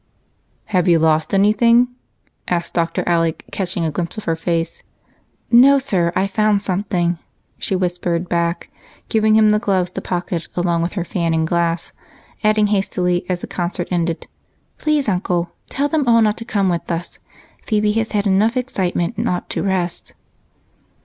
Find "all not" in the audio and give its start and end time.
16.07-16.35